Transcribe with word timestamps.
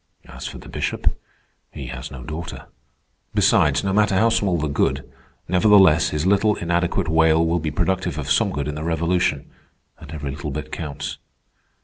As 0.25 0.47
for 0.47 0.57
the 0.57 0.67
Bishop, 0.67 1.15
he 1.69 1.85
has 1.89 2.09
no 2.09 2.23
daughter. 2.23 2.65
Besides, 3.35 3.83
no 3.83 3.93
matter 3.93 4.15
how 4.15 4.29
small 4.29 4.57
the 4.57 4.67
good, 4.67 5.07
nevertheless 5.47 6.09
his 6.09 6.25
little 6.25 6.55
inadequate 6.55 7.07
wail 7.07 7.45
will 7.45 7.59
be 7.59 7.69
productive 7.69 8.17
of 8.17 8.31
some 8.31 8.51
good 8.51 8.67
in 8.67 8.73
the 8.73 8.83
revolution, 8.83 9.51
and 9.99 10.09
every 10.11 10.31
little 10.31 10.49
bit 10.49 10.71
counts." 10.71 11.19